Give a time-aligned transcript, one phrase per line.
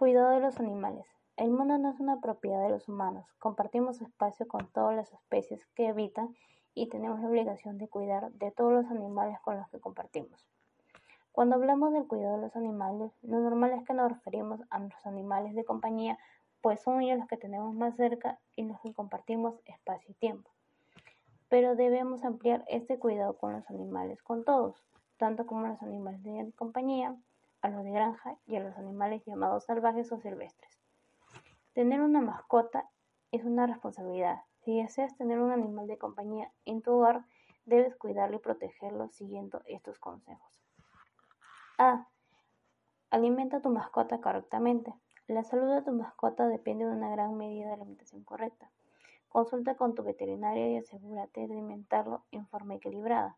[0.00, 1.04] Cuidado de los animales.
[1.36, 3.26] El mundo no es una propiedad de los humanos.
[3.38, 6.34] Compartimos espacio con todas las especies que habitan
[6.72, 10.48] y tenemos la obligación de cuidar de todos los animales con los que compartimos.
[11.32, 15.04] Cuando hablamos del cuidado de los animales, lo normal es que nos referimos a nuestros
[15.04, 16.18] animales de compañía,
[16.62, 20.50] pues son ellos los que tenemos más cerca y los que compartimos espacio y tiempo.
[21.50, 24.82] Pero debemos ampliar este cuidado con los animales, con todos,
[25.18, 27.14] tanto como los animales de compañía,
[27.62, 30.78] a los de granja y a los animales llamados salvajes o silvestres.
[31.74, 32.88] Tener una mascota
[33.32, 34.42] es una responsabilidad.
[34.64, 37.24] Si deseas tener un animal de compañía en tu hogar,
[37.64, 40.60] debes cuidarlo y protegerlo siguiendo estos consejos.
[41.78, 42.08] A.
[43.10, 44.92] Alimenta a tu mascota correctamente.
[45.26, 48.70] La salud de tu mascota depende de una gran medida de alimentación correcta.
[49.28, 53.36] Consulta con tu veterinario y asegúrate de alimentarlo en forma equilibrada.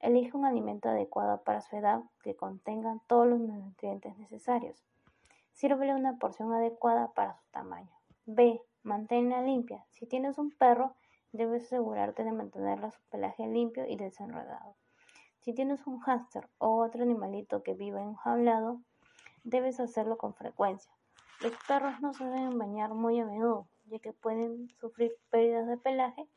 [0.00, 4.84] Elige un alimento adecuado para su edad que contenga todos los nutrientes necesarios.
[5.52, 7.90] Sírvele una porción adecuada para su tamaño.
[8.26, 8.60] B.
[8.82, 9.84] Manténla limpia.
[9.90, 10.94] Si tienes un perro,
[11.32, 14.76] debes asegurarte de mantenerla su pelaje limpio y desenredado.
[15.40, 18.80] Si tienes un hámster o otro animalito que vive en un jaulado,
[19.44, 20.92] debes hacerlo con frecuencia.
[21.40, 25.76] Los perros no se deben bañar muy a menudo, ya que pueden sufrir pérdidas de
[25.76, 26.28] pelaje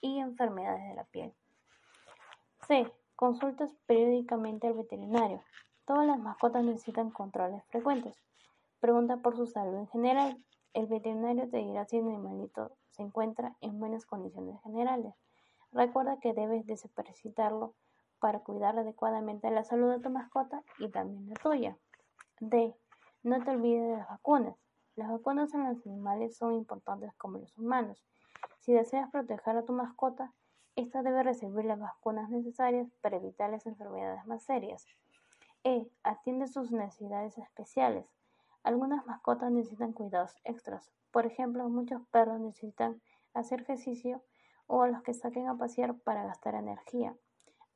[0.00, 1.34] y enfermedades de la piel.
[2.66, 2.92] C.
[3.16, 5.42] Consultas periódicamente al veterinario.
[5.86, 8.14] Todas las mascotas necesitan controles frecuentes.
[8.78, 10.44] Pregunta por su salud en general.
[10.74, 15.14] El veterinario te dirá si el animalito se encuentra en buenas condiciones generales.
[15.72, 17.74] Recuerda que debes desparasitarlo
[18.20, 21.78] para cuidar adecuadamente la salud de tu mascota y también la tuya.
[22.40, 22.74] D.
[23.22, 24.56] No te olvides de las vacunas.
[24.94, 28.04] Las vacunas en los animales son importantes como los humanos.
[28.58, 30.34] Si deseas proteger a tu mascota,
[30.76, 34.86] esta debe recibir las vacunas necesarias para evitar las enfermedades más serias.
[35.64, 35.90] E.
[36.04, 38.06] Atiende sus necesidades especiales.
[38.62, 40.92] Algunas mascotas necesitan cuidados extras.
[41.10, 43.00] Por ejemplo, muchos perros necesitan
[43.32, 44.22] hacer ejercicio
[44.66, 47.16] o a los que saquen a pasear para gastar energía.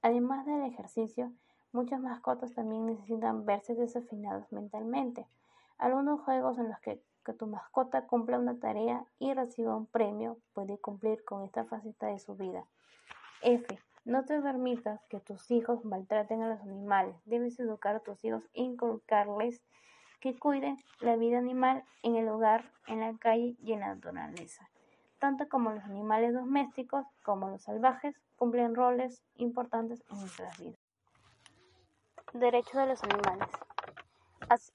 [0.02, 1.32] Además del ejercicio,
[1.72, 5.26] muchas mascotas también necesitan verse desafinados mentalmente.
[5.78, 7.02] Algunos juegos en los que,
[7.34, 12.18] tu mascota cumpla una tarea y reciba un premio puede cumplir con esta faceta de
[12.18, 12.64] su vida.
[13.42, 13.78] F.
[14.04, 17.14] No te permitas que tus hijos maltraten a los animales.
[17.26, 19.62] Debes educar a tus hijos e inculcarles
[20.20, 24.68] que cuiden la vida animal en el hogar, en la calle y en la naturaleza.
[25.18, 30.78] Tanto como los animales domésticos como los salvajes cumplen roles importantes en nuestras vidas.
[32.32, 33.48] Derechos de los animales.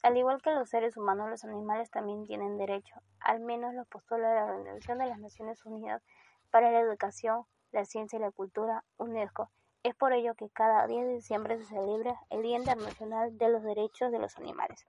[0.03, 4.33] Al igual que los seres humanos, los animales también tienen derecho, al menos lo postula
[4.33, 6.01] la Organización de las Naciones Unidas
[6.49, 7.43] para la Educación,
[7.73, 9.49] la Ciencia y la Cultura, UNESCO.
[9.83, 13.63] Es por ello que cada 10 de diciembre se celebra el Día Internacional de los
[13.63, 14.87] Derechos de los Animales.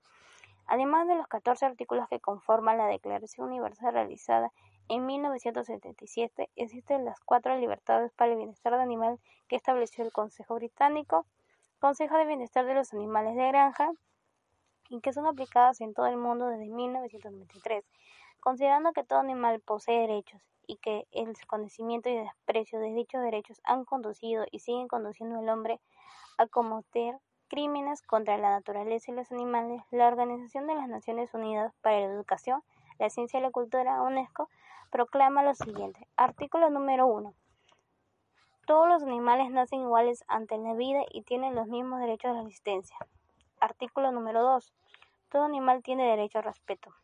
[0.69, 4.53] Además de los 14 artículos que conforman la Declaración Universal realizada
[4.87, 9.19] en 1977, existen las cuatro libertades para el bienestar animal
[9.49, 11.27] que estableció el Consejo Británico,
[11.81, 13.91] Consejo de Bienestar de los Animales de Granja,
[14.89, 17.85] y que son aplicadas en todo el mundo desde 1993,
[18.41, 23.61] considerando que todo animal posee derechos y que el desconocimiento y desprecio de dichos derechos
[23.65, 25.81] han conducido y siguen conduciendo al hombre
[26.39, 31.73] a cometer crímenes contra la naturaleza y los animales, la Organización de las Naciones Unidas
[31.81, 32.63] para la Educación,
[32.99, 34.49] la Ciencia y la Cultura, UNESCO,
[34.91, 36.07] proclama lo siguiente.
[36.17, 37.33] Artículo número 1.
[38.67, 42.97] Todos los animales nacen iguales ante la vida y tienen los mismos derechos de existencia.
[43.61, 44.75] Artículo número 2.
[45.31, 46.95] Todo animal tiene derecho al respeto.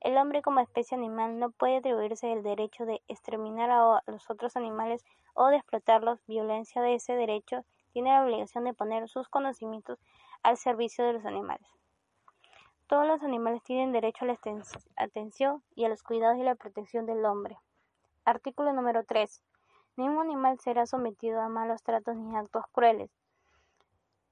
[0.00, 4.56] El hombre como especie animal no puede atribuirse el derecho de exterminar a los otros
[4.56, 5.04] animales
[5.34, 6.20] o de explotarlos.
[6.26, 9.98] Violencia de ese derecho tiene la obligación de poner sus conocimientos
[10.42, 11.66] al servicio de los animales.
[12.86, 14.38] Todos los animales tienen derecho a la
[14.96, 17.58] atención y a los cuidados y la protección del hombre.
[18.26, 19.42] Artículo número 3.
[19.96, 23.10] Ningún animal será sometido a malos tratos ni actos crueles.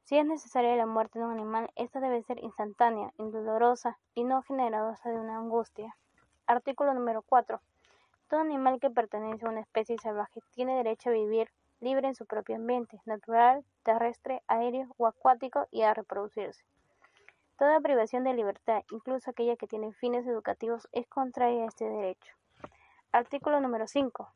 [0.07, 4.41] Si es necesaria la muerte de un animal, esta debe ser instantánea, indolorosa y no
[4.43, 5.97] generadora de una angustia.
[6.47, 7.61] Artículo número 4.
[8.29, 11.51] Todo animal que pertenece a una especie salvaje tiene derecho a vivir
[11.81, 16.63] libre en su propio ambiente, natural, terrestre, aéreo o acuático y a reproducirse.
[17.59, 22.33] Toda privación de libertad, incluso aquella que tiene fines educativos, es contraria a este derecho.
[23.11, 24.31] Artículo número 5.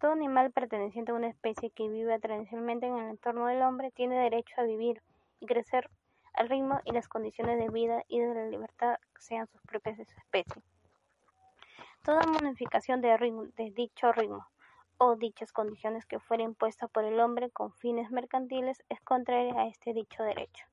[0.00, 4.18] Todo animal perteneciente a una especie que vive tradicionalmente en el entorno del hombre tiene
[4.18, 5.02] derecho a vivir
[5.40, 5.90] y crecer
[6.34, 10.04] al ritmo y las condiciones de vida y de la libertad sean sus propias de
[10.04, 10.62] especie.
[12.04, 13.10] Toda modificación de,
[13.56, 14.46] de dicho ritmo
[14.98, 19.66] o dichas condiciones que fuera impuesta por el hombre con fines mercantiles es contraria a
[19.66, 20.66] este dicho derecho.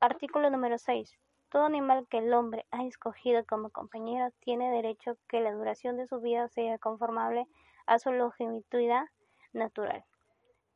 [0.00, 1.18] Artículo número 6.
[1.50, 6.06] Todo animal que el hombre ha escogido como compañero tiene derecho que la duración de
[6.06, 7.46] su vida sea conformable
[7.86, 9.06] a su longevidad
[9.52, 10.04] natural.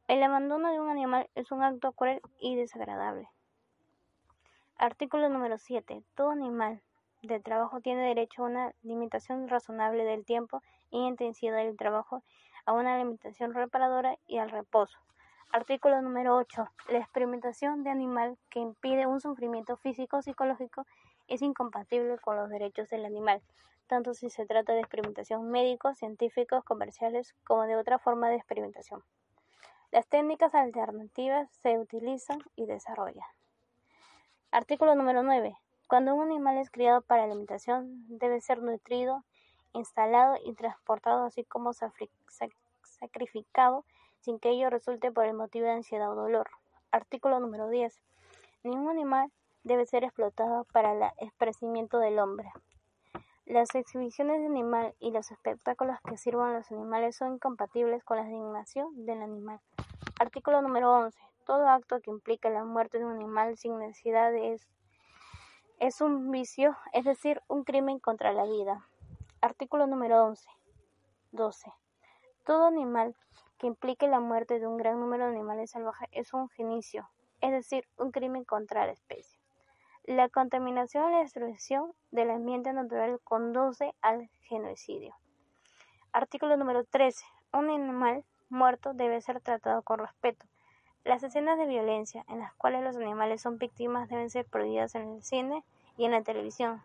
[0.06, 3.28] El abandono de un animal es un acto cruel y desagradable.
[4.80, 6.04] Artículo número 7.
[6.14, 6.80] Todo animal
[7.22, 12.22] de trabajo tiene derecho a una limitación razonable del tiempo y intensidad del trabajo,
[12.64, 14.96] a una limitación reparadora y al reposo.
[15.50, 16.70] Artículo número 8.
[16.90, 20.86] La experimentación de animal que impide un sufrimiento físico o psicológico
[21.26, 23.42] es incompatible con los derechos del animal,
[23.88, 29.02] tanto si se trata de experimentación médicos, científicos, comerciales, como de otra forma de experimentación.
[29.90, 33.26] Las técnicas alternativas se utilizan y desarrollan.
[34.50, 35.58] Artículo número 9.
[35.88, 39.22] Cuando un animal es criado para alimentación, debe ser nutrido,
[39.74, 43.84] instalado y transportado, así como sacrificado,
[44.20, 46.48] sin que ello resulte por el motivo de ansiedad o dolor.
[46.90, 47.94] Artículo número 10.
[48.64, 49.30] Ningún animal
[49.64, 52.50] debe ser explotado para el esparcimiento del hombre.
[53.44, 58.16] Las exhibiciones de animal y los espectáculos que sirvan a los animales son incompatibles con
[58.16, 59.60] la dignación del animal.
[60.18, 61.20] Artículo número 11.
[61.48, 64.68] Todo acto que implica la muerte de un animal sin necesidad es,
[65.78, 68.86] es un vicio, es decir, un crimen contra la vida.
[69.40, 70.46] Artículo número 11.
[71.32, 71.72] 12.
[72.44, 73.16] Todo animal
[73.56, 77.08] que implique la muerte de un gran número de animales salvajes es un genicio,
[77.40, 79.40] es decir, un crimen contra la especie.
[80.04, 85.16] La contaminación y la destrucción del ambiente natural conduce al genocidio.
[86.12, 87.24] Artículo número 13.
[87.54, 90.44] Un animal muerto debe ser tratado con respeto.
[91.08, 95.08] Las escenas de violencia en las cuales los animales son víctimas deben ser prohibidas en
[95.08, 95.64] el cine
[95.96, 96.82] y en la televisión,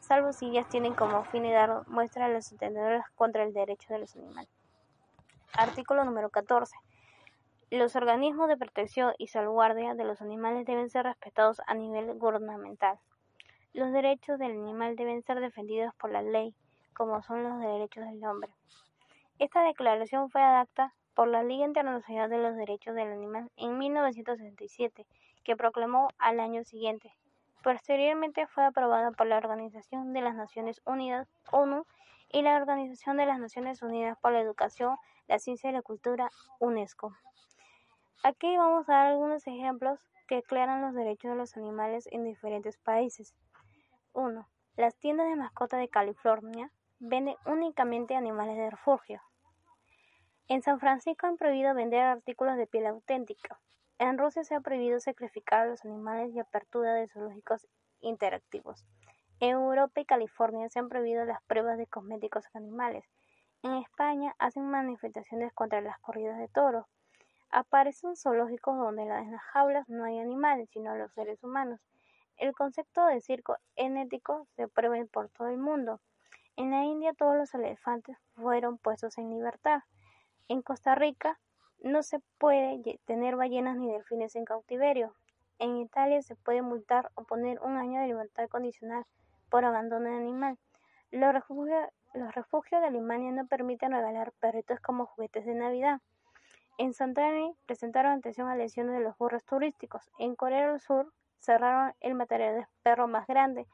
[0.00, 4.00] salvo si ellas tienen como fin dar muestra a los entendedoras contra el derecho de
[4.00, 4.50] los animales.
[5.54, 6.76] Artículo número 14.
[7.70, 12.98] Los organismos de protección y salvaguardia de los animales deben ser respetados a nivel gubernamental.
[13.72, 16.54] Los derechos del animal deben ser defendidos por la ley,
[16.92, 18.50] como son los derechos del hombre.
[19.38, 25.06] Esta declaración fue adaptada por la Liga Internacional de los Derechos del Animal en 1967,
[25.44, 27.12] que proclamó al año siguiente.
[27.62, 31.86] Posteriormente fue aprobada por la Organización de las Naciones Unidas, ONU,
[32.34, 34.96] y la Organización de las Naciones Unidas por la Educación,
[35.28, 37.16] la Ciencia y la Cultura, UNESCO.
[38.24, 42.76] Aquí vamos a dar algunos ejemplos que aclaran los derechos de los animales en diferentes
[42.78, 43.34] países.
[44.14, 44.48] 1.
[44.76, 49.22] Las tiendas de mascotas de California venden únicamente animales de refugio.
[50.46, 53.58] En San Francisco han prohibido vender artículos de piel auténtica.
[53.98, 57.66] En Rusia se ha prohibido sacrificar a los animales y apertura de zoológicos
[58.00, 58.84] interactivos.
[59.40, 63.06] En Europa y California se han prohibido las pruebas de cosméticos animales.
[63.62, 66.84] En España hacen manifestaciones contra las corridas de toros.
[67.48, 71.80] Aparecen zoológicos donde en las jaulas no hay animales, sino los seres humanos.
[72.36, 76.00] El concepto de circo enético se prueba por todo el mundo.
[76.56, 79.80] En la India todos los elefantes fueron puestos en libertad.
[80.48, 81.40] En Costa Rica
[81.78, 85.14] no se puede tener ballenas ni delfines en cautiverio.
[85.58, 89.06] En Italia se puede multar o poner un año de libertad condicional
[89.48, 90.58] por abandono de animal.
[91.10, 96.00] Los refugios, de Alemania no permiten regalar perritos como juguetes de Navidad.
[96.76, 100.10] En Santana presentaron atención a lesiones de los burros turísticos.
[100.18, 103.66] En Corea del Sur cerraron el material de perro más grande.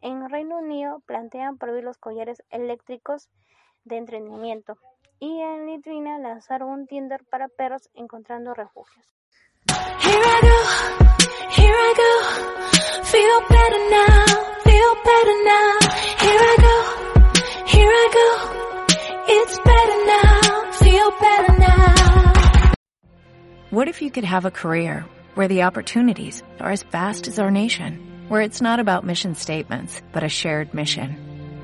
[0.00, 3.28] En Reino Unido plantean prohibir los collares eléctricos
[3.84, 4.78] de entrenamiento.
[5.18, 9.06] Y en Lituania lanzaron un Tinder para perros encontrando refugios.
[23.76, 25.04] What if you could have a career
[25.34, 30.00] where the opportunities are as vast as our nation, where it's not about mission statements,
[30.12, 31.35] but a shared mission?